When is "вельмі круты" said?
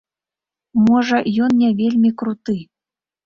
1.81-2.57